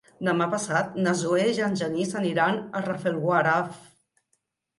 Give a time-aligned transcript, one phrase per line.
[0.27, 3.79] Demà passat na Zoè i en Genís aniran a Rafelguaraf.